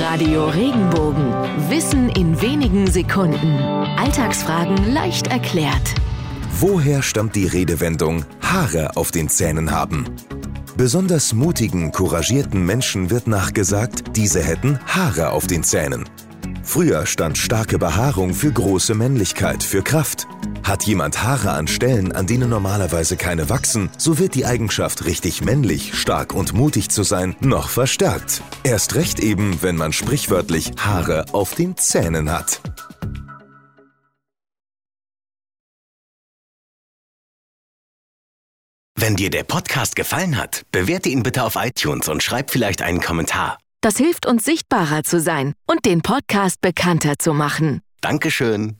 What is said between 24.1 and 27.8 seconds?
wird die Eigenschaft, richtig männlich, stark und mutig zu sein, noch